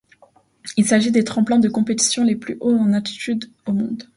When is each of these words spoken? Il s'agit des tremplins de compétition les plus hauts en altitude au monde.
Il 0.77 0.85
s'agit 0.87 1.11
des 1.11 1.23
tremplins 1.23 1.59
de 1.59 1.69
compétition 1.69 2.23
les 2.23 2.35
plus 2.35 2.57
hauts 2.59 2.73
en 2.75 2.91
altitude 2.91 3.51
au 3.67 3.71
monde. 3.71 4.09